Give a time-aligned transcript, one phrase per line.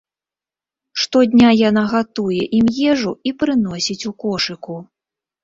[1.01, 4.81] Штодня яна гатуе ім ежу і прыносіць ў кошыку.